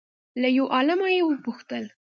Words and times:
له 0.41 0.47
یو 0.57 0.65
عالمه 0.75 1.07
یې 1.15 1.21
وپوښتل 1.25 1.85